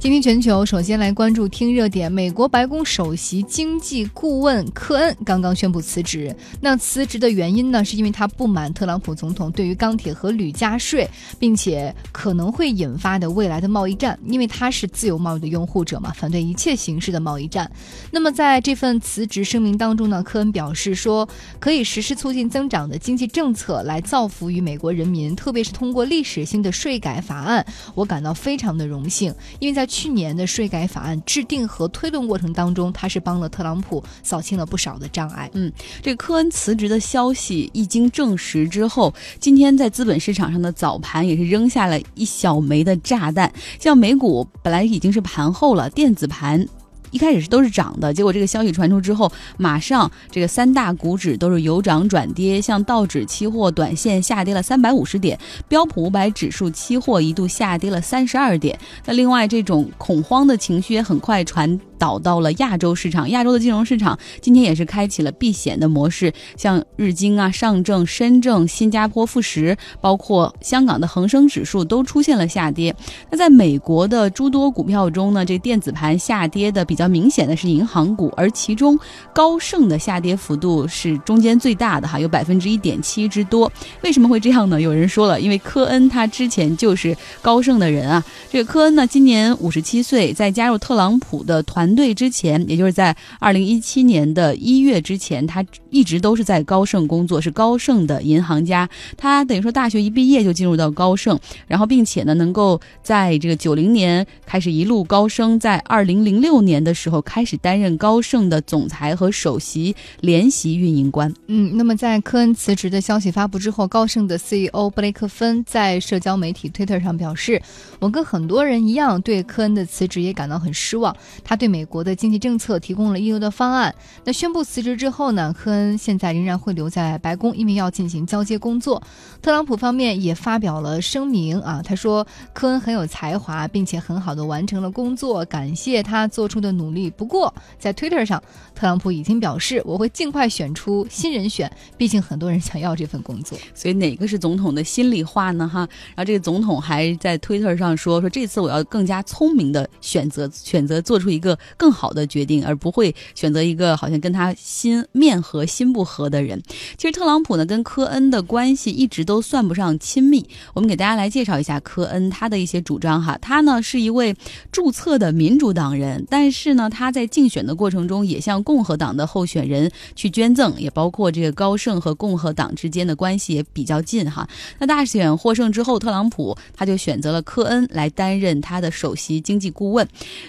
[0.00, 6.34] 今天全球首先来关注听热点，美国白宫首席经济顾问科恩刚刚宣布辞职。
[6.60, 14.16] 那辞职的原因呢，是因为他不满特朗普总统对于钢铁和铝加税，并且可能会引发的未来的贸易战。
[14.28, 17.68] 因为他是自由贸易的拥护者嘛，反对一切形式的贸易战。
[18.12, 21.28] 那么在这份辞职声明当中呢，科恩表示说，
[21.58, 35.50] 可以实施促进增长的经济政策来造福于美国人民，特别是通过历史性的税改法案，我感到非常的荣幸，因为在去年的税改法案制定和推动过程当中，他是帮了特朗普扫清了不少的障碍。
[35.54, 43.50] 嗯，这科恩辞职的消息一经证实之后，今天在资本市场上的早盘也是扔下了一小枚的炸弹。
[43.80, 46.68] 像美股本来已经是盘后了，电子盘。
[47.10, 58.78] 一开始是都是涨的，结果这个消息传出之后，马上这个三大股指都是由涨转跌，像道指期货短线下跌了三百五十点，标普五百指数期货一度下跌了三十二点。
[59.04, 61.78] 那另外这种恐慌的情绪也很快传。
[61.98, 72.94] 导到了亚洲市场，亚洲的金融市场今天也是开启了避险的模式，像日经啊、上证、深证、新加坡富时，包括香港的恒生指数都出现了下跌。
[73.32, 78.98] 那在美国的诸多股票中呢，这电子盘下跌的比比较明显的是银行股，而其中
[79.32, 83.70] 高盛的下跌幅度是中间最大的哈，有百分之一点七之多。
[84.02, 84.80] 为什么会这样呢？
[84.80, 88.24] 有人说了，因为科恩他之前就是高盛的人啊。
[88.50, 91.94] 这个科恩呢，今年五十七岁，在加入特朗普的团。
[91.94, 98.88] 队之前，也就是在二零一七年的一月之前，他一直都是在高盛工作，是高盛的银行家。
[99.16, 101.38] 他等于说大学一毕业就进入到高盛，
[101.68, 111.32] 然后并且呢，能够在这个九零年开始一路高升，在二零零六年的的时候开始担任高盛的总裁和首席联席运营官。
[111.48, 117.60] 嗯，那么在科恩辞职的消息发布之后，高盛的 CEO 布雷克芬在社交媒体 Twitter 上表示
[117.98, 121.14] ：“我跟很多人一样，对科恩的辞职也感到很失望。
[121.42, 123.94] 他对美。”国的经济政策提供了应有的方案。
[124.22, 125.54] 那宣布辞职之后呢？
[125.58, 129.02] 科恩现在仍然会留在白宫，因为要进行交接工作。
[129.40, 137.10] 特朗普方面也发表了声明啊，他说科恩很有才华，并且很好的完成了工作，感谢他做出的努力。
[137.10, 138.42] 不过在 Twitter 上，
[138.74, 143.58] 特朗普已经表示我会尽快选出新人选，毕竟很多人想要这份工作。
[143.74, 145.68] 所以哪个是总统的心里话呢？
[145.68, 145.80] 哈，
[146.14, 151.58] 然后这个总统还在 Twitter 上说说这次我要更加聪明的选择，选择做出一个。
[151.76, 156.62] 更好的决定，而不会选择一个好像跟他心面和心不合的人。
[156.96, 160.46] 其实特朗普呢跟科恩的关系一直都算不上亲密。
[160.74, 163.36] 我们给大家来介绍一下科恩他的一些主张哈。
[163.40, 164.36] 他呢是一位
[164.70, 174.48] 注册的民主党人，但是是呢他在竞选的过程中也向共和党的候选人去捐赠，也包括这个高盛和共和党之间的关系也比较近哈。
[174.78, 180.06] 那大选获胜之后，特朗普他就选择了科恩来担任他的首席经济顾问。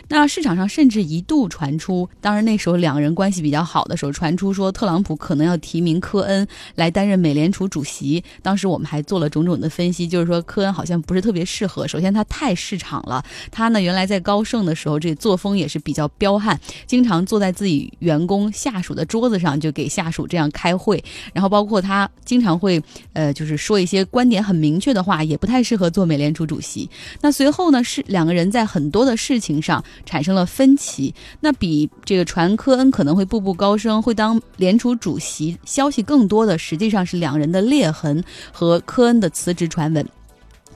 [0.07, 1.00] 那市场上甚至。
[1.00, 8.22] 一度传出，当然那时候两人关系比较好的时候，传出说特朗普可能要提名科恩来担任美联储主席。
[8.41, 11.88] 当时我们还做了种种的分析，就是说科恩好像不是特别适合。
[11.88, 21.03] 首先他太市场了，他呢原来在高盛的时候，这作风也是比较彪悍，经常坐在自己员工下属的桌子上就给下属这样开会。
[21.33, 22.81] 然后包括他经常会
[23.13, 26.89] 呃就是说一些观点很明确的话，也不太适合做美联储主席。
[27.21, 31.13] 那随后呢是两个人在很多的事情上产生了分歧。
[31.39, 40.05] 那比这个传科恩可能会步步高升，会当联储主席消息更多的，实际上是两人的裂痕和科恩的辞职传闻。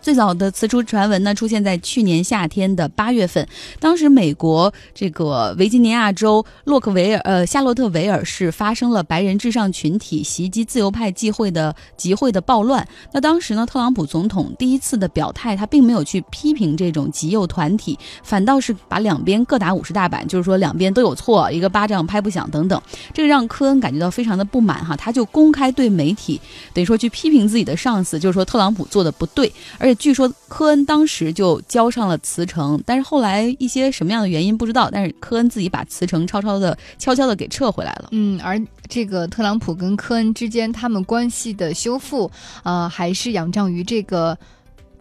[0.03, 3.47] 最早的辞职传闻呢，出现在去年夏天的八月份。
[3.80, 12.86] 当时美国这个维吉尼亚州洛克维尔呃夏洛特维尔市发生了白人至上群体袭击自由派集会的集会的暴乱。
[13.13, 22.81] 那当时呢，特朗普总统第一次的表态，他并没有去批评这种极右团体，反倒是把两边各打五十大板，就是说两边都有错，一个巴掌拍不响等等。
[23.13, 26.42] 这个让科恩感觉到非常的不满哈，他就公开对媒体
[26.74, 29.50] 等于说去批评自己的上司，就是说特朗普做的不对，
[29.80, 29.93] 而且。
[29.96, 38.10] 据说科恩当时就交上了辞呈，但是后来一些什么样的原因不知道，但是科恩自己把辞呈悄悄的、悄悄的给撤回来了。
[38.12, 42.30] 嗯，而这个特朗普跟科恩之间他们关系的修复，
[42.63, 44.38] 呃，还是仰仗于这个。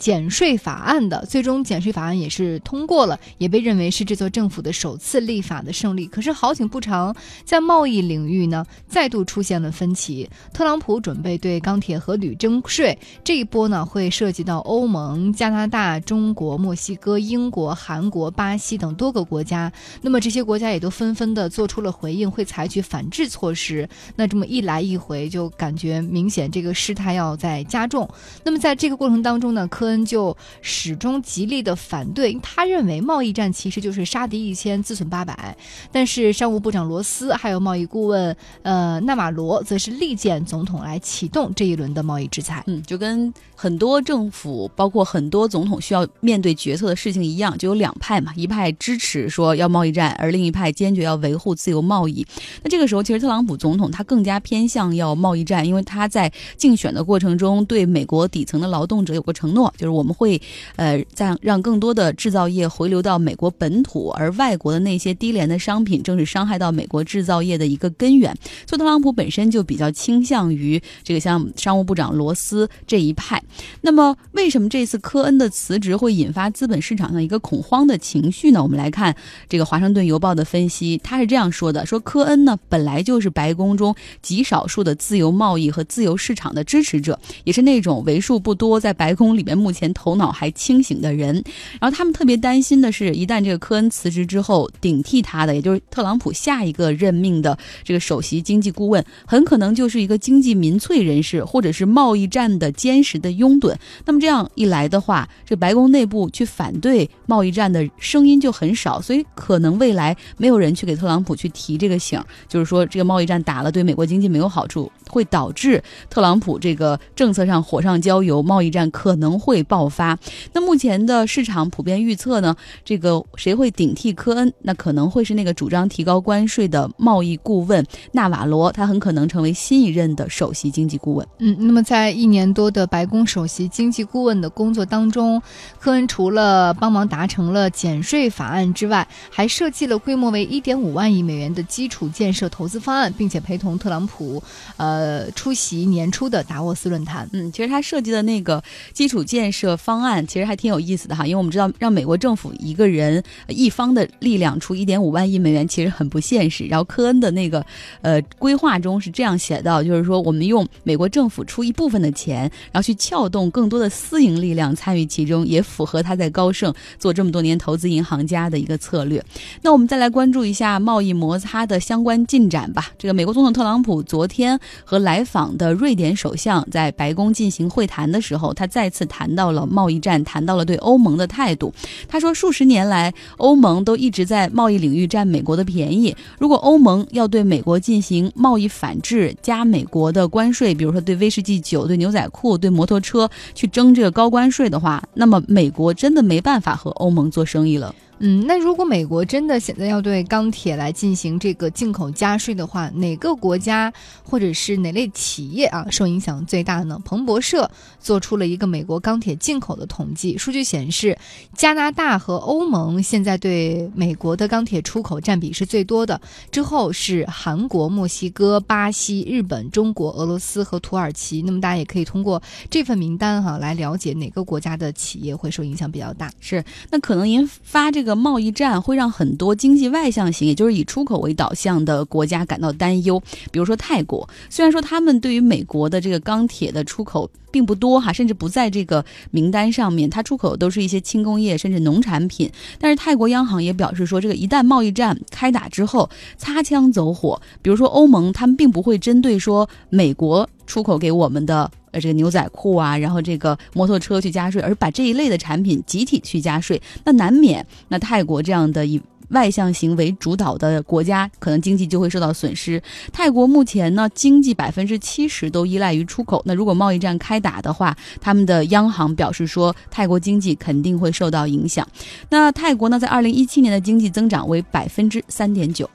[0.02, 6.08] 减税法案的最终减税法案也是通过了，也被认为是这座政府的首次立法的胜利。
[6.08, 7.14] 可是好景不长，
[7.44, 10.28] 在贸易领域呢，再度出现了分歧。
[10.52, 19.72] 特朗普准备对钢铁和铝征税，这一波呢会涉及到欧盟、加拿大、中国、墨西哥、英国、韩国、巴西等多个国家。
[20.00, 23.88] 那么这些国家也都纷纷的做出了回应，会采取反制措施。
[24.16, 28.08] 那这么一来一回，就感觉明显这个事态要在加重。
[28.42, 35.56] 那么在这个过程当中呢，科恩就始终极力的反对，他认为贸易战其实就是杀敌一千自损八百。
[35.92, 42.64] 但是商务部长罗斯还有贸易顾问呃纳瓦罗则是力荐总统来启动这一轮的贸易制裁。
[42.66, 52.26] 嗯，就跟很多政府包括很多总统需要面对决策的事情一样，就有两派嘛，一派支持说要贸易战，而另一派坚决要维护自由贸易。
[52.62, 60.40] 那这个时候，其实特朗普总统他更加偏向要贸易战，因为他在竞选的过程中对美国底层的劳动者有个承诺，就是我们会，
[60.76, 68.32] 呃，在让更多的制造业回流到美国本土，而外国的那些低廉的商品正是伤害到美国制造业的一个根源。
[68.64, 73.42] 所以特朗普本身就比较倾向于这个像商务部长罗斯这一派。
[73.80, 78.62] 那么，为什么这次科恩的辞职会引发资本市场上一个恐慌的情绪呢？
[78.62, 79.16] 我们来看
[79.48, 91.34] 这个《华盛顿邮报》的分析，他是这样说的：说科恩呢本来就是白宫中极少数的自由贸易和自由市场的支持者，也是那种为数不多在白宫里面目前头脑还清醒的人。
[91.80, 103.74] 然后他们特别担心的是，一旦这个科恩辞职之后，顶替他的，也就是特朗普下一个任命的这个首席经济顾问，很可能就是一个经济民粹人士，或者是贸易战的坚实的拥趸。
[104.04, 120.16] 那么这样一来的话，这白宫内部去反对贸易战的声音就很少，所以可能未来没有人去给特朗普去提这个醒，就是说这个贸易战打了对美国经济没有好处，会导致特朗普这个政策上火上浇油，贸易战可能会爆发。
[120.52, 122.54] 那目前的市场普遍预测呢，
[122.84, 124.52] 这个谁会顶替科恩？
[124.60, 131.26] 那可能会是那个主张提高关税的贸易顾问纳瓦罗，他很可能成为新一任的首席经济顾问。
[131.38, 135.42] 嗯，那么在一年多的白宫首席经济顾问的工作当中，
[135.80, 144.42] 科恩除了帮忙达成了减税法案之外，还设计了规模为一点五万亿美元的基础建设投资方案，并且陪同特朗普，
[144.76, 147.26] 呃，出席年初的达沃斯论坛。
[147.32, 148.62] 嗯，其实他设计的那个
[148.92, 156.64] 基础建建设方案其实还挺有意思的哈，因为我们知道让美国政府一个人一方的力量出一点五万亿美元其实很不现实。
[156.66, 157.66] 然后科恩的那个
[158.02, 169.20] 呃规划中是这样写到，就是说我们用美国政府出一部分的钱，然后去撬动更多的私营力量参与其中，也符合他在高盛做这么多年投资银行家的一个策略。
[169.60, 172.92] 那我们再来关注一下贸易摩擦的相关进展吧。
[172.96, 181.72] 这个美国总统特朗普昨天和来访的瑞典首相在白宫进行会谈的时候，他再次谈谈到了贸易战，谈到了对欧盟的态度。
[182.06, 186.14] 他说，数十年来，欧盟都一直在贸易领域占美国的便宜。
[186.38, 197.94] 如果欧盟要对美国进行贸易反制，加美国的关税，比如说对威士忌酒、对牛仔裤、对摩托车去征这个高关税的话，那么美国真的没办法和欧盟做生意了。
[198.24, 203.92] 嗯，那如果美国真的现在要对钢铁来进行这个进口加税的话，哪个国家
[204.22, 207.00] 或者是哪类企业啊受影响最大呢？
[207.04, 211.18] 彭博社做出了一个美国钢铁进口的统计数据显示，
[211.56, 216.20] 加拿大和欧盟现在对美国的钢铁出口占比是最多的，
[216.52, 221.42] 之后是韩国、墨西哥、巴西、日本、中国、俄罗斯和土耳其。
[221.42, 222.40] 那么大家也可以通过
[222.70, 226.30] 这份名单哈来了解哪个国家的企业会受影响比较大。
[226.38, 228.11] 是，那可能引发这个。
[228.14, 233.22] 贸易战会让很多经济外向型，也就是以出口为导向的国家感到担忧。
[233.50, 242.50] 比如说泰国，虽然说他们对于美国的这个钢铁的出口并不多哈，甚至不在这个名单上面，它出口都是一些轻工业甚至农产品。
[242.78, 251.70] 但是泰国央行也表示说，这个一旦贸易战开打之后，擦枪走火，比如说欧盟，他们并不会针对说美国出口给我们的。
[251.92, 262.82] 呃，这个牛仔裤啊，然后这个摩托车去加税，而把这一类的产品集体去加税，那难免那泰国这样的以外向型为主导的国家，可能经济就会受到损失。
[263.12, 271.86] 泰国目前呢，经济百分之七十都依赖于出口，那如果贸易战开打的话，他们的央行表示说，泰国经济肯定会受到影响。
[272.28, 275.88] 那泰国呢，在二零一七年的经济增长为百分之三点九。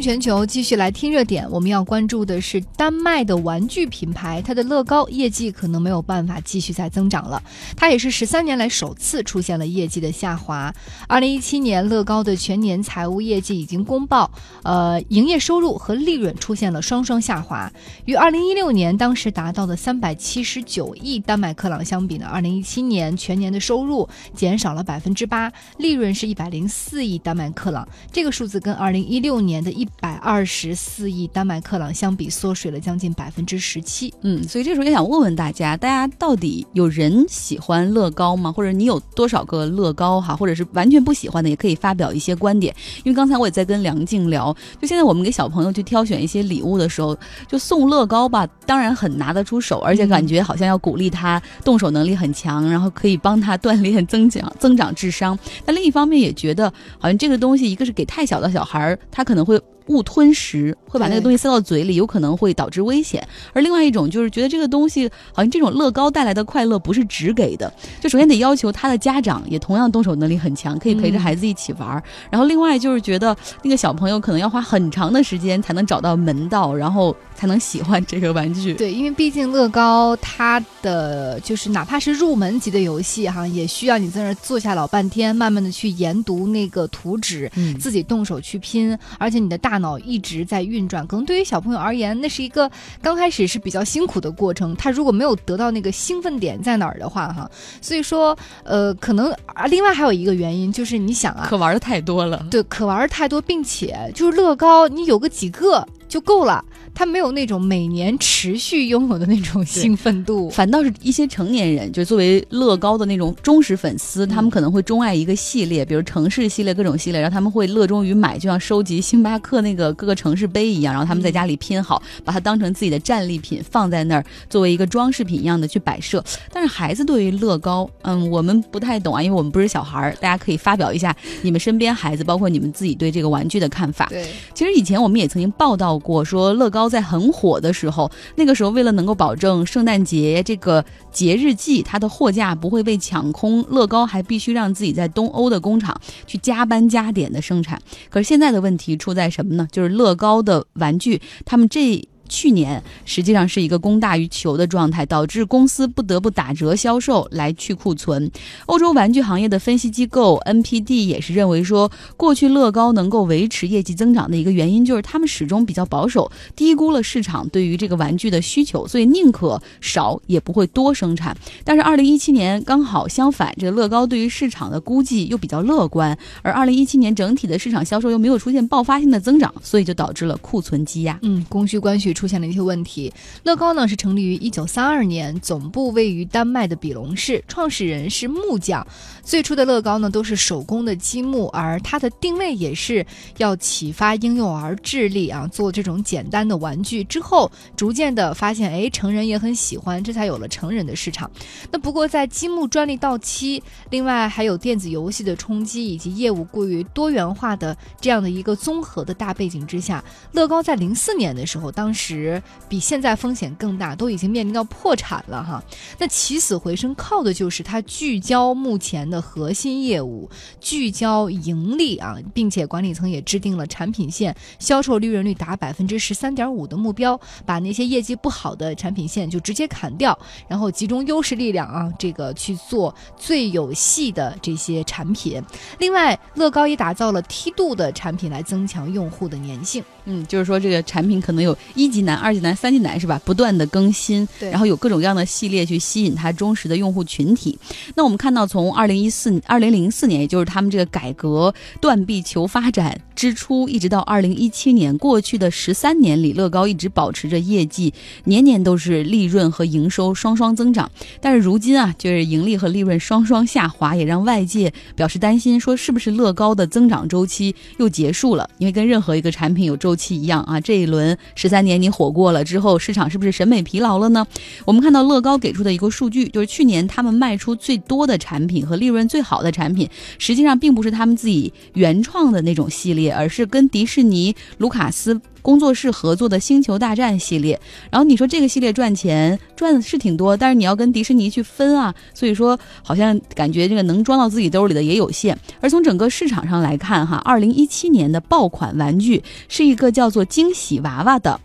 [0.00, 7.42] 全球继续来听热点，我们要关注的是丹麦的玩具品牌，它的乐高业绩可能没有办法继续再增长了。
[7.76, 10.72] 它也是十三年来首次出现了业绩的下滑。
[11.06, 14.30] 二零一七年，乐高的全年财务业绩已经公报，
[14.62, 17.70] 呃，营业收入和利润出现了双双下滑。
[18.06, 27.86] 与二零一六年当时达到的三百七十九亿丹麦克朗相比呢，二零一七年全年的收入减少了百分之八，利润是一百零四亿丹麦克朗。
[28.10, 34.12] 这个数字跟二零一六年的一百二十四亿丹麦克朗，相比缩水了将近百分之十七。
[34.22, 38.50] 嗯，所以这时候也想问问大家，大家到底有人喜欢乐高吗？
[38.50, 40.34] 或者你有多少个乐高哈？
[40.36, 42.74] 或者是完全不喜欢的，也可以发表一些观点。
[43.04, 47.16] 因为刚才我也在跟梁静聊，就现在我们给小朋友去挑选一些礼物的时候，
[47.46, 55.38] 就送乐高吧，当然很拿得出手，而且感觉好像要鼓励他动手能力很强，然后可以帮他锻炼增强增长智商。
[55.64, 59.60] 但另一方面也觉得，好像这个东西一个是给太小的小孩儿，他可能会。
[59.90, 63.26] 误吞食会把那个东西塞到嘴里，有可能会导致危险。
[63.52, 72.00] 而另外一种就是觉得这个东西好像这种乐高带来的快乐不是只给的，就首先得要求他的家长也同样动手能力很强，可以陪着孩子一起玩。
[72.30, 78.74] 然后另外就是觉得那个小朋友可能要花很长的时间才能找到门道，然后才能喜欢这个玩具。
[78.78, 89.79] 对，因为毕竟乐高它的就是哪怕是入门级的游戏哈，也需要你在那坐下老半天，慢慢的去研读那个图纸，自己动手去拼，而且你的大。
[89.80, 92.70] 脑一直在运转，可能对于小朋友而言，那是一个
[93.02, 94.74] 刚开始是比较辛苦的过程。
[94.76, 106.62] 他如果没有得到那个兴奋点在哪儿的话，哈，所以说，呃，可能啊，另外还有一个原因就是你想啊，可玩的太多了，对，可玩的太多，并且就是乐高，你有个几个就够了。
[106.92, 126.22] 他没有那种每年持续拥有的那种兴奋度，反倒是一些成年人，就作为乐高的那种忠实粉丝，他们可能会钟爱一个系列，比如城市系列、各种系列，然后他们会乐衷于买，就像收集星巴克那个各个城市杯一样，然后他们在家里拼好，把它当成自己的战利品放在那儿，作为一个装饰品一样的去摆设。
[126.52, 134.06] 但是孩子对于乐高，嗯，我们不太懂啊，因为我们不是小孩儿，大家可以发表一下你们身边孩子，包括你们自己对这个玩具的看法。
[134.10, 136.70] 对，其实以前我们也曾经报道过，说乐。
[136.70, 147.76] 高在很火的时候，那个时候为了能够保证圣诞节这个节日季它的货架不会被抢空，乐高还必须让自己在东欧的工厂去加班加点的生产。
[148.08, 149.66] 可是现在的问题出在什么呢？
[149.72, 152.08] 就是乐高的玩具，他们这。
[152.30, 158.30] 去年实际上是一个供大于求的状态，导致公司不得不打折销售来去库存。
[158.66, 171.36] 欧洲玩具行业的分析机构 NPD 也是认为说，过去乐高能够维持业绩增长的一个原因就是他们始终比较保守，低估了市场对于这个玩具的需求，所以宁可少也不会多生产。
[171.64, 181.18] 但是二零一七年刚好相反，这个乐高对于市场的估计又比较乐观，而二零一七年整体的市场销售又没有出现爆发性的增长，所以就导致了库存积压。
[181.22, 182.14] 嗯，供需关系。
[182.20, 183.10] 出现了一些问题。
[183.44, 188.86] 乐高呢是成立于一九三二年，总部位于丹麦的比隆市，创始人是木匠。
[189.22, 193.06] 最初的乐高呢都是手工的积木，而它的定位也是
[193.38, 197.02] 要启发婴幼儿智力啊，做这种简单的玩具。
[197.04, 201.30] 之后逐渐的发现，哎，成人也很喜欢，这才有了成人的市场。
[201.70, 212.09] 那不过在积木专利到期，另外还有电子游戏的冲击，以及业务过于多元化的这样的一个综合的大背景之下，乐高在零四年的时候，当时。
[212.10, 215.62] 时比现在风险更大，都已经面临到破产了哈。
[215.98, 220.28] 那起死回生靠的就是它聚焦目前的核心业务，
[220.60, 235.42] 聚焦盈利啊，并且管理层也制定了产品线销售利润率达百分之十三点五的目标，把那些业绩不好的产品线就直接砍掉，然后集中优势力量啊，这个去做最有戏的这些产品。
[235.78, 239.82] 另外，乐高也打造了梯度的产品来增强用户的粘性。
[240.06, 243.20] 嗯，就是说这个产品可能有一级难、二级难、三级难，是吧？
[243.24, 247.58] 不断的更新，然后有各种各样的系列去吸引他忠实的用户群体。
[247.94, 257.92] 那我们看到，从二零一四、二零零四年，也就是他们这个改革断臂求发展之初，一直到二零一七年，过去的十三年里，乐高一直保持着业绩
[258.24, 260.90] 年年都是利润和营收双双增长。
[261.20, 268.48] 但是如今啊，就是盈利和利润双双下滑，也让外界表示担心，说是不是乐高的增长周期又结束了？
[268.56, 269.90] 因为跟任何一个产品有周。
[269.90, 274.26] 周期一样啊，这一轮十三年你火过了之后，市场是不是审美疲劳了呢？
[274.64, 285.20] 我们看到乐高给出的一个数据，就是去年他们卖出最多的产品和利润最好的产品，实际上并不是他们自己原创的那种系列，而是跟迪士尼、卢卡斯。
[285.42, 287.58] 工作室合作的《星球大战》系列，
[287.90, 295.34] 然后你说这个系列赚钱赚的是挺多，但是你要跟迪士尼去分啊，所以说好像感觉这个能装到自己兜里的也有限。
[295.62, 301.40] 而从整个市场上来看，哈，二零一七年的爆款玩具是一个叫做惊喜娃娃的。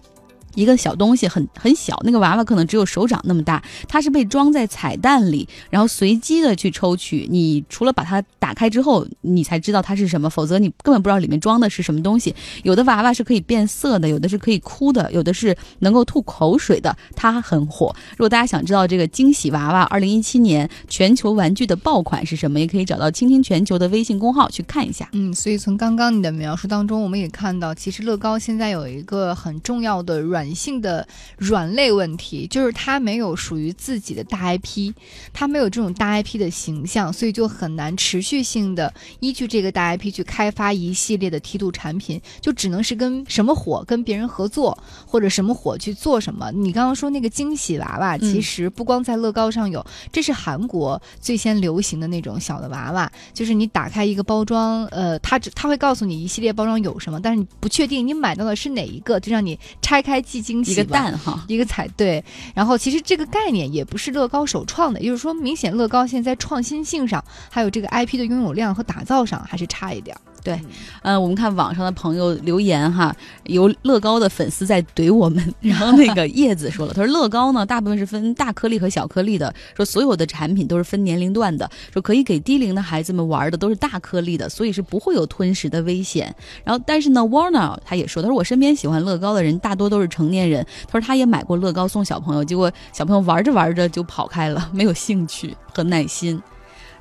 [0.56, 7.28] 一个小东西，很很小，那个娃娃可能只有手掌那么大，它是被装在彩蛋里，然后随机的去抽取。
[7.30, 12.34] 你除了把它打开之后，你才知道它是什么，否则你根本不知道里面装的是什么东西。
[12.64, 17.94] 有的娃娃是可以变色的，有的是可以哭的，有的是能够吐口水的，它很火。
[18.12, 25.10] 如果大家想知道这个惊喜娃娃二零一七年全球玩具的爆款是什么，也可以找到倾听全球的微信公号去看一下。
[25.14, 34.94] 嗯，所以从刚刚你的描述当中，我们也看到，其实乐高现在有一个很重要的软性的软肋问题，就是他没有属于自己的大 IP，
[35.34, 46.52] 他没有这种大 IP 的形象，所以就很难持续性的依据这个大 IP 去开发一系列的梯度产品，就只能是跟什么火跟别人合作，或者什么火去做什么。
[46.52, 60.74] 你刚刚说那个惊喜娃娃，其实不光在乐高上有，这是韩国最先流行的那种小的娃娃，就是你打开一个包装，呃，它只它会告诉你一系列包装有什么，但是你不确定你买到的是哪一个，就让你拆开即惊喜。
[60.74, 62.24] 一个蛋哈，一个彩对。
[62.54, 70.16] 然后其实这个概念也不是乐高首创的，也就是说，明显乐高现在创新性上，还有这个 IP 的拥有量和打造上还是差一点。
[70.46, 70.62] 对，
[71.02, 73.14] 嗯，我们看网上的朋友留言哈，
[73.46, 86.32] 有乐高的粉丝在怼我们， 然后那个叶子说了，他说乐高呢大部分是分大颗粒和小颗粒的，说所有的产品都是分年龄段的，说可以给低龄的孩子们玩的都是大颗粒的，所以是不会有吞食的危险。
[86.64, 96.40] 然后但是呢，Warner 他也说，他说我身边喜欢乐高的人大多都是成年人，他说他也买过乐高送小朋友，结果小朋友玩着玩着就跑开了， 没有兴趣和耐心。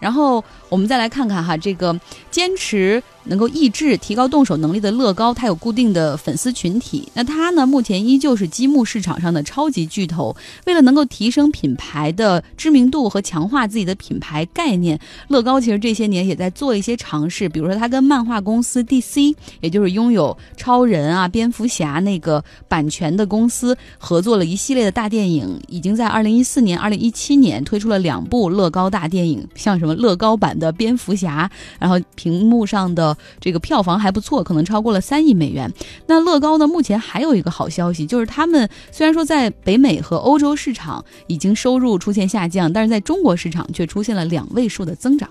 [0.01, 1.99] 然后我们再来看看哈，这个
[2.31, 3.03] 坚持。
[3.25, 7.09] 能够抑制、提高动手能力的乐高，它有固定的粉丝群体。
[7.15, 10.35] 那它呢，目前依旧是积木市场上的超级巨头。
[10.67, 17.49] 为了能够提升品牌的知名度和强化自己的品牌概念，乐高其实这些年也在做一些尝试。
[17.49, 25.59] 比如说，它跟漫画公司 DC，也就是拥有超人啊、蝙蝠侠那个版权的公司，合作了一系列的大电影。
[25.69, 33.14] 已经在2014年、2017年推出了两部乐高大电影，像什么乐高版的蝙蝠侠，然后屏幕上的。
[33.41, 35.73] 这个票房还不错，可能超过了三亿美元。
[36.07, 36.67] 那乐高呢？
[36.67, 45.29] 目前还有一个好消息，就是他们虽然说在北美和欧洲市场已经收入出现下降，但是在中国市场却出现了两位数的增长。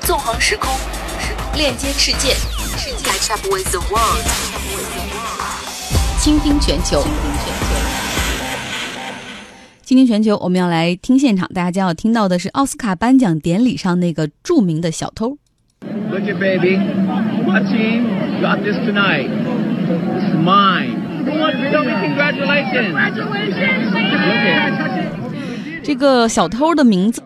[0.00, 0.68] 纵横时空，
[1.54, 2.34] 链接世界
[3.04, 4.26] ，I shop with the world，，
[6.20, 7.04] 倾听全球。
[9.90, 15.36] 今天全球，我们要来听现场，大家将要听到的是奥斯卡颁奖典礼上那个著名的小偷。
[16.12, 16.76] Look at baby,
[17.44, 18.04] my team
[18.40, 19.28] got this tonight.
[20.14, 20.94] This is mine.
[21.24, 22.94] Come on, baby, congratulations.
[22.94, 23.90] Congratulations.
[25.82, 27.20] 这个小偷的名字。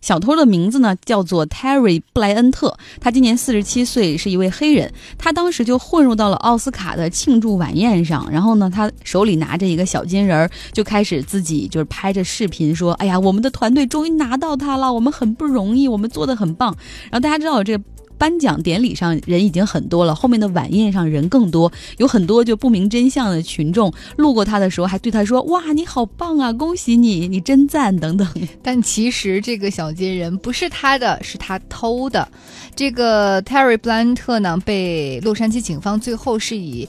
[0.00, 4.92] 小偷的名字呢叫做 Terry 布莱恩特，他今年四十七岁，是一位黑人。
[5.18, 16.74] 他当时就混入到了奥斯卡的庆祝晚宴上，然后呢，他手里拿着一个小金人儿，就开始自己就是拍着视频说：“哎呀，我们的团队终于拿到他了，我们很不容易，我们做的很棒。”
[17.10, 17.84] 然后大家知道这个。
[18.20, 28.28] 颁奖典礼上人已经很多了，后面的晚宴上人更多，有很多就不明真相的群众路过他的时候，还对他说：“哇，你好棒啊，恭喜你，你真赞等等。
[28.62, 32.28] ”但其实这个小金人不是他的，是他偷的。
[32.76, 36.86] 这个 Terry 布兰特呢，被洛杉矶警方最后是以。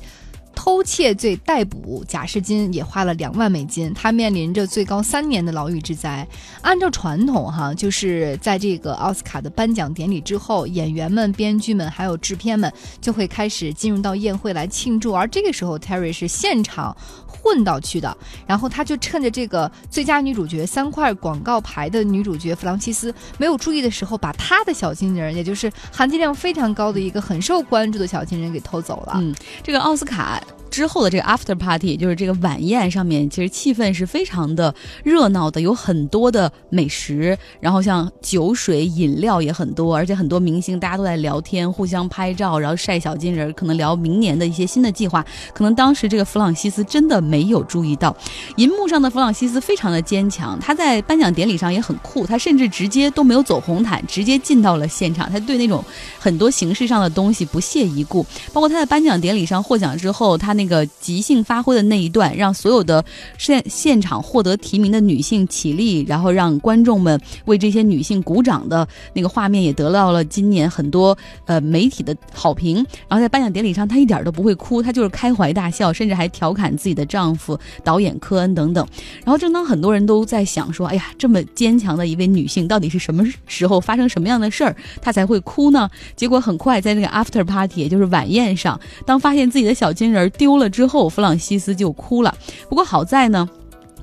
[0.63, 6.27] 偷窃罪逮捕，假释金也花了两万美金，他面临着最高三年的牢狱之灾。
[6.61, 12.71] 按照传统，哈，就是在这个奥斯卡的颁奖典礼之后，演员们、编剧们还有制片们
[13.01, 16.95] 就会开始进入到宴会来庆祝，而这个时候，Terry 是现场
[17.25, 29.13] 混到去的，然后他就趁着这个最佳女主角三块广告牌的女主角弗朗西斯没有注意的时候，把他的小金人，也就是含金量非常高的一个很受关注的小金人给偷走了。
[29.15, 30.39] 嗯，这个奥斯卡。
[30.71, 45.23] 之后的这个 after party，就是这个晚宴上面，其实气氛是非常的热闹的，有很多的美食，然后像酒水、饮料也很多，而且很多明星大家都在聊天，互相拍照，然后晒小金人，可能聊明年的一些新的计划。
[45.53, 48.15] 可能当时这个弗朗西斯真的没有注意到，
[48.55, 55.83] 银幕上的弗朗西斯非常的坚强，他在颁奖典礼上也很酷，他甚至直接都没有走红毯，直接进到了现场，他对那种
[56.17, 60.60] 很多形式上的东西不屑一顾，包括他在颁奖典礼上获奖之后，他那。
[60.61, 63.03] 那个即兴发挥的那一段，让所有的
[63.39, 72.75] 现现场获得提名的女性起立，然后让观众们为这些女性鼓掌的那个画面，也得到了今年很多呃媒体的好评。
[73.07, 78.87] 然后在颁奖典礼上，她一点都不会哭，她就是开怀大笑，甚至还调侃自己的丈夫导演科恩等等。
[79.25, 85.89] 然后正当很多人都在想说，哎呀，这么坚强的一位女性，到底是什么时候发生什么样的事儿，她才会哭呢？
[86.15, 92.35] 结果很快在那个 after party，也就是晚宴上，当发现自己的小金人丢了之后，弗朗西斯就哭了。
[92.69, 93.49] 不过好在呢。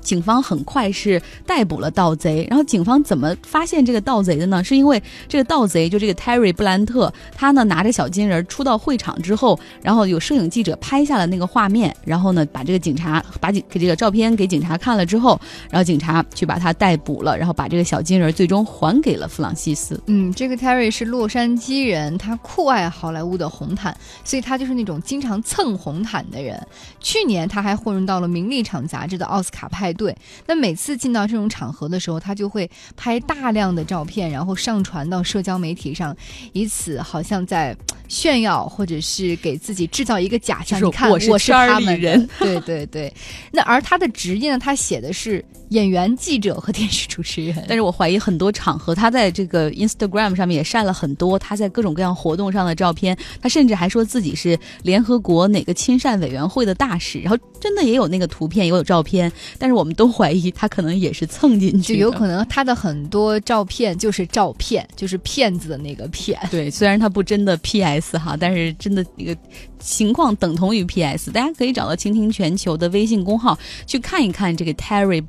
[0.01, 4.63] 警方很快是逮捕了盗贼，然后警方怎么发现这个盗贼的呢？
[4.63, 20.01] 是因为这个盗贼就这个 Terry 布兰特，他呢拿着小金人出到会场之后，然后有摄影记者拍下了那个画面，然后呢把这个警察把警给这个照片给警察看了之后，然后警察去把他逮捕了，然后把这个小金人最终还给了弗朗西斯。
[20.07, 26.59] 嗯，这个 Terry 是洛杉矶人，他酷爱好莱坞的红毯，所以他就是那种经常蹭红毯的人。
[26.99, 29.88] 去年他还混入到了《名利场》杂志的奥斯卡派。
[29.93, 36.15] 对，那每次进到这种场合的时候，他就会拍大量的照片，然后上传到社交媒体上，
[36.53, 37.75] 以此好像在
[38.07, 40.83] 炫耀，或者是给自己制造一个假象。
[40.83, 42.27] 你看，我是他们人。
[42.39, 43.13] 对对对。
[43.51, 44.59] 那而他的职业呢？
[44.59, 47.55] 他写的是演员、记者和电视主持人。
[47.69, 53.15] 但是我怀疑很多场合，他在这个 Instagram 上面也晒了很多他在各种各样活动上的照片。
[53.39, 57.19] 他甚至还说自己是联合国哪个亲善委员会的大使。
[57.19, 59.31] 然后真的也有那个图片，也有照片。
[59.59, 59.95] 但是我们。
[59.99, 66.39] 都怀疑他可能也是蹭进去，就有可能他的很多照片就是照片，就是骗子的那个骗。
[66.49, 69.35] 对，虽然他不真的 PS 哈，但是真的那个。
[69.81, 75.21] 情况等同于 PS，大家可以找到倾听全球的微信公号去看一看这个 Terry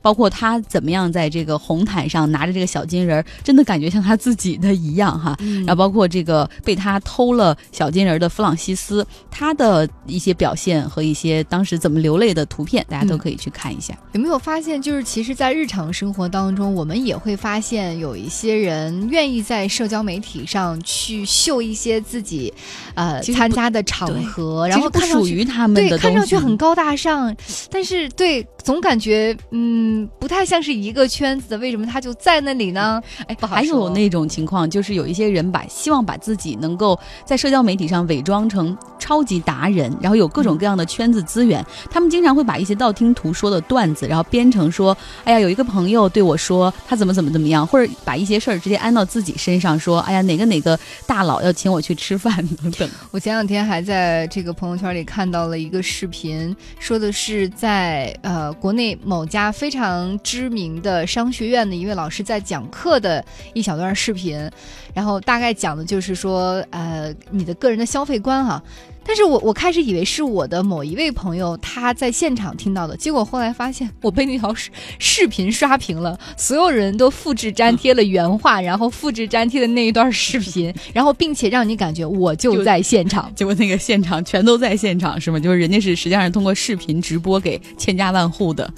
[0.00, 5.36] 包括他怎么样在这个红毯上拿着这个小金人，真的感觉像他自己的一样哈。
[5.66, 13.96] 然后包括这个被他偷了小金人的弗朗西斯，他的一些表现和一些当时怎么流泪的图片，大家都可以去看一下。
[14.12, 22.52] 有没有发现，就是其实，在日常生活当中，我们也会发现有一些人愿意在社交媒体上去秀一些自己，
[22.94, 23.82] 呃，参加的。
[23.88, 27.34] 场合，然后不属于他们的对，看上去很高大上，
[27.70, 31.58] 但是对，总感觉嗯不太像是一个圈子的。
[31.58, 33.00] 为什么他就在那里呢？
[33.26, 41.64] 哎，不还有那种情况，就是有一些人把希望把自己能够在社交媒体上伪装成超级达人，然后有各种各样的圈子资源。
[41.90, 52.88] 他们经常会把一些道听途说的段子，然后编成说：“哎呀，有一个朋友对我说他怎么怎么怎么样。”或者把一些事儿直接安到自己身上，说：“哎呀，哪个哪个大佬要请我去吃饭等等。
[53.12, 53.58] ”我前两天。
[53.68, 64.38] 还在这个朋友圈里看到了一个视频，说的是在呃国内某家非常知名的商学院的一位老师在讲课的一小段视频，
[64.94, 68.62] 然后大概讲的就是说呃你的个人的消费观哈。
[69.10, 85.40] 但是我我开始以为是我的某一位朋友他在现场听到的，结果后来发现 我被那条视视频刷屏了，所有人都复制粘贴了原话，然后复制粘贴的那一段视频，然后并且让你感觉我就在现场， 结果那个现场全都在现场是吗？
[85.40, 88.70] 就是人家是实际上是通过视频直播给千家万户的。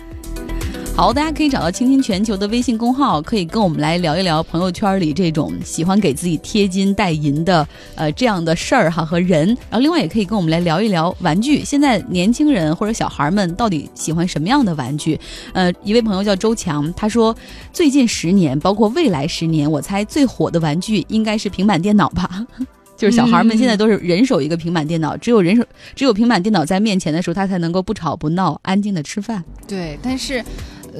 [0.96, 9.46] 好，大家可以找到“倾听全球”的微信公号，可以跟我们来聊一聊朋友圈里这种喜欢给自己贴金戴银的呃这样的事儿哈和人。
[9.70, 15.18] 然后另外也可以跟我们来聊一聊玩具，现在年轻人或者小孩们到底喜欢什么样的玩具？
[15.54, 17.34] 呃，一位朋友叫周强，他说
[17.72, 22.46] 最近十年，包括未来十年，我猜最火的玩具应该是平板电脑吧。
[22.94, 29.42] 就是小孩们现在都是人手一个平板电脑，只有人手只有平板电脑在面前的时候，他才能够不吵不闹，安静的吃饭。
[29.66, 30.44] 对，但是。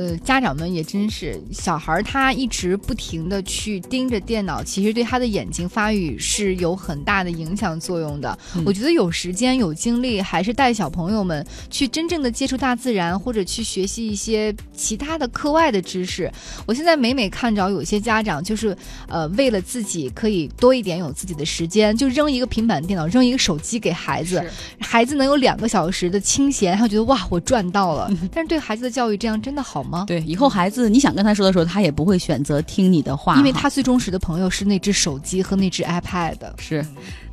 [0.01, 8.39] 呃，家长们也真是，小孩儿他一直不停的去盯着电脑，其实对他的眼睛发育是有很大的影响作用的。
[8.65, 16.33] 我觉得有时间有精力，还是带小朋友们去真正的接触大自然，或者去学习一些其他的课外的知识。
[16.65, 18.75] 我现在每每看着有些家长，就是
[19.09, 24.43] 呃，为了自己可以多一点有自己的时间，就扔一个平板电脑，扔一个手机给孩子，
[24.79, 28.11] 孩子能有两个小时的清闲，他觉得哇，我赚到了。
[28.33, 29.81] 但是对孩子的教育，这样真的好。
[29.81, 30.05] 好吗？
[30.07, 36.37] 对，以后孩子你想跟他说的时候，他也不会选择听你的话，因为他最忠实的朋友是那只手机和那只 iPad。
[36.59, 36.81] 是，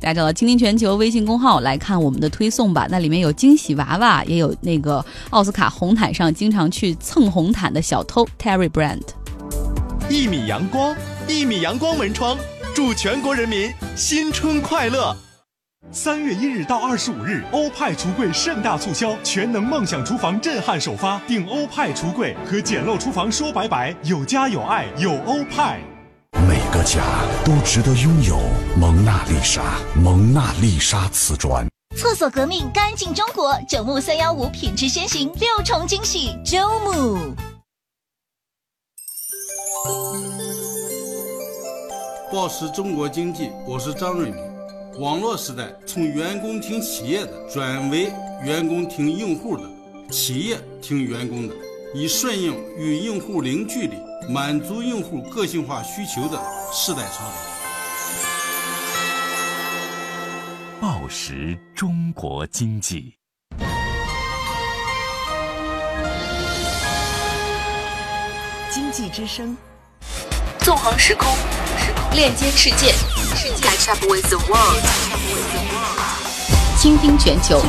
[0.00, 9.02] 大家找到“倾听全球”微信公号来看我们的推送吧，那里面有惊喜娃娃，也有那个奥斯卡红毯上经常去蹭红毯的小偷 Terry Brand。
[10.10, 10.96] 一米阳光，
[11.28, 12.36] 一米阳光门窗，
[12.74, 15.16] 祝全国人民新春快乐。
[15.90, 25.80] 三月一日到二十五日，欧派橱柜盛大促销，全能梦想厨房震撼首发，订欧派橱柜和简陋厨房说拜拜，有家有爱有欧派。
[26.46, 27.00] 每个家
[27.42, 28.38] 都值得拥有
[28.76, 31.66] 蒙娜丽莎，蒙娜丽莎瓷砖。
[31.96, 33.58] 厕所革命，干净中国。
[33.66, 37.34] 九牧三幺五品质先行，六重惊喜，周牧。
[42.30, 44.47] 报时中国经济，我是张瑞敏。
[44.98, 48.10] 网络时代，从员工听企业的，转为
[48.42, 49.62] 员工听用户的，
[50.10, 51.54] 企业听员工的，
[51.94, 53.96] 以顺应与用户零距离、
[54.28, 56.36] 满足用户个性化需求的
[56.72, 57.36] 时代潮流。
[60.80, 63.14] 报时中国经济，
[68.68, 69.56] 经济之声，
[70.58, 71.28] 纵横时空，
[72.14, 72.92] 链接世界，
[73.36, 74.82] catch up with the world，
[76.76, 77.62] 倾听全球。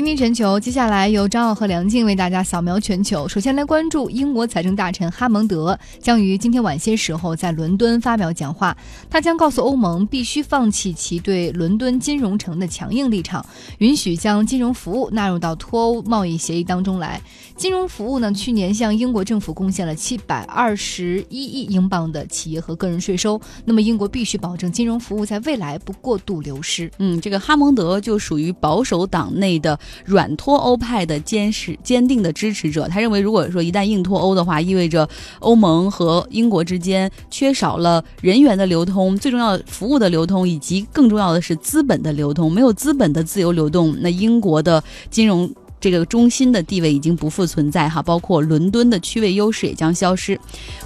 [0.00, 3.28] 倾听全球，接下来由张奥和梁静为大家扫描全球。
[3.28, 8.74] 首先来关注英国财政大臣哈蒙德将于今天晚些时候在伦敦发表讲话，
[9.10, 13.44] 他将告诉欧盟必须放弃其对伦敦金融城的强硬立场，
[13.76, 17.20] 允许将金融服务纳入到脱欧贸易协议当中来。
[17.54, 23.38] 金融服务呢，去年向英国政府贡献了七百二十一亿英镑的企业和个人税收。
[23.66, 26.90] 那么英国必须保证金融服务在未来不过度流失。
[26.96, 29.78] 嗯，这个哈蒙德就属于保守党内的。
[30.04, 42.50] 软脱欧派的坚实坚定的支持者，他认为，如果说一旦硬脱欧的话，意味着欧盟和英国之间缺少了人员的流通，最重要的服务的流通，以及更重要的是资本的流通。
[42.50, 50.38] 没有资本的自由流动，那英国的金融这个中心的地位已经不复存在哈，包括伦敦的区位优势也将消失。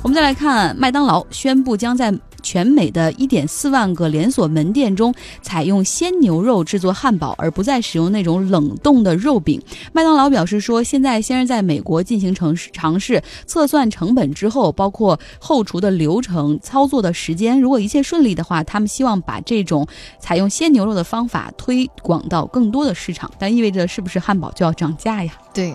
[0.02, 2.12] 我们再来看，麦当劳宣布将在。
[2.44, 9.60] 全美的一点四万个连锁门店中，采用鲜牛肉制作汉堡，而不再使用那种冷冻的肉饼。
[9.92, 19.88] 麦当劳表示说，现在先是在美国进行尝试，尝试测算成本之后，包括后厨的流程、操作的时间，如果一切顺利的话，他们希望把这种
[20.20, 23.30] 采用鲜牛肉的方法推广到更多的市场。
[23.38, 25.32] 但意味着是不是汉堡就要涨价呀？
[25.54, 25.72] 对。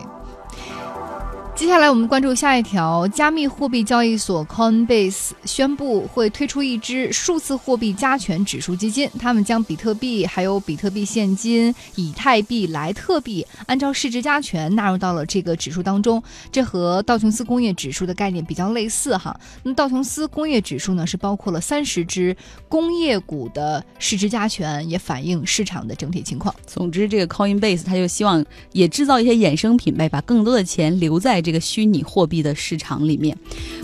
[1.59, 16.23] 接下来我们关注下一条，加密货币交易所 Coinbase 宣布会推出一支数字货币加权指数基金，他们将比特币、还有比特币现金、以太币、莱特币按照市值加权纳入到了这个指数当中。
[16.49, 19.37] 这和道琼斯工业指数的概念比较类似哈。
[19.61, 22.33] 那道琼斯工业指数呢是包括了三十只
[22.69, 26.55] 工业股的市值加权，也反映市场的整体情况。
[26.65, 31.43] 总之，这个 Coinbase 它就希望也制造一些衍生品呗，把更多的钱留在。
[31.48, 33.35] 这这个虚拟货币的市场里面，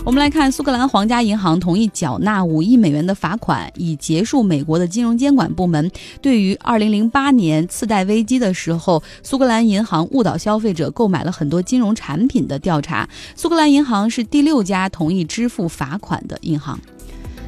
[0.04, 5.90] 我们来看苏格兰皇家银行同意缴纳五亿美元的罚款，以结束美国的金融监管部门
[6.22, 13.08] 对于二零零八年次贷危机的时候，苏格兰银行误导消费者购买了很多金融产品的调查。
[13.34, 16.78] 苏格兰银行是第六家同意支付罚款的银行。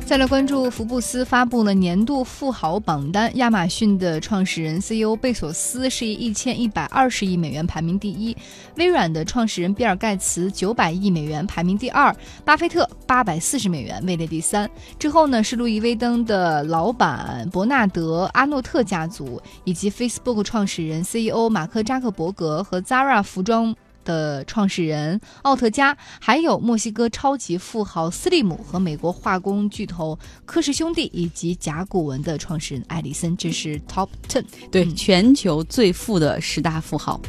[0.08, 8.34] 再来关注，福布斯发布了年度富豪榜单，亚马逊的创始人 CEO 贝索斯是以一千一百二十亿美元排名第一，
[8.76, 14.68] 微软的创始人比尔盖茨九百亿美元排名第二，巴菲特八百四十美元位列第三。
[14.98, 23.76] 之后呢是路易威登的老板伯纳德阿诺特家族，以及 Facebook 创始人 CEO 马克扎克伯格和 Zara 服装。
[24.08, 37.20] 的创始人奥特加，还有墨西哥超级富豪斯利姆和美国化工巨头科氏兄弟以及甲骨文的创始人艾里森，这是 Top Ten，对全球最富的十大富豪。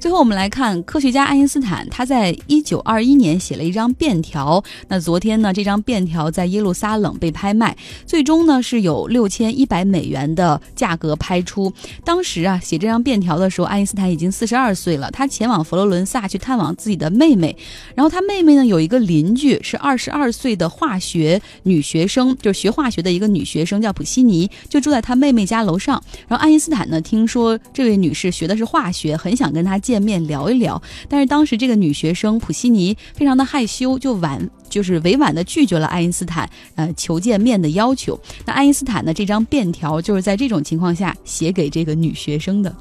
[0.00, 4.62] 最后，我们来看科学家爱因斯坦，他在一九二一年写了一张便条。
[4.88, 11.72] 那昨天呢，这张便条在耶路撒冷被拍卖，最终呢是有六千一百美元的价格拍出。
[12.04, 15.10] 当时啊，写这张便条的时候，爱因斯坦已经四十二岁了。
[15.10, 17.56] 他前往佛罗伦萨去探望自己的妹妹，
[17.94, 25.98] 然后他妹妹呢有一个邻居是二十二岁的化学女学生，就是学化学的一个女学生，叫普西尼，就住在他妹妹家楼上。
[26.28, 29.94] 然后爱因斯坦呢听说这位女士学的是化学，很想跟她见。
[29.94, 38.18] 见面聊一聊，但是当时这个女学生普西尼非常的害羞，就婉就是委婉的拒绝了爱因斯坦呃求见面的要求。
[38.44, 42.74] 那爱因斯坦呢这张便条就是在这种情况下写给这个女学生的。